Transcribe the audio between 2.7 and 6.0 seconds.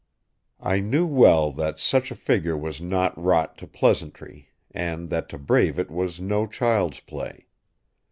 not wrought to pleasantry; and that to brave it